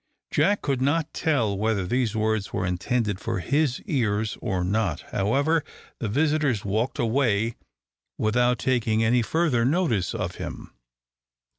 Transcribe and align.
Jack 0.31 0.63
could 0.63 0.81
not 0.81 1.13
tell 1.13 1.55
whether 1.55 1.85
these 1.85 2.15
words 2.15 2.51
were 2.51 2.65
intended 2.65 3.19
for 3.19 3.37
his 3.37 3.79
ears 3.83 4.35
or 4.41 4.63
not. 4.63 5.01
However, 5.11 5.63
the 5.99 6.09
visitors 6.09 6.65
walked 6.65 6.97
away 6.97 7.53
without 8.17 8.57
taking 8.57 9.03
any 9.03 9.21
further 9.21 9.63
notice 9.63 10.15
of 10.15 10.37
him. 10.37 10.73